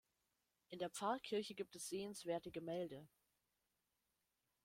[0.71, 3.07] In der Pfarrkirche gibt es sehenswerte Gemälde.